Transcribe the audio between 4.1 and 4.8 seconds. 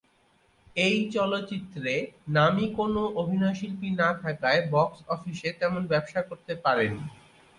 থাকায়